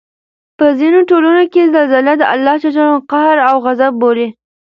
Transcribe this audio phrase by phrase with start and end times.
[0.57, 2.65] په ځینو ټولنو کې زلزله د الله ج
[3.11, 4.27] قهر او غصب بولي